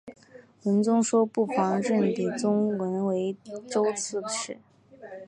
[0.63, 3.35] 文宗说不妨任李宗闵为
[3.69, 4.57] 州刺史。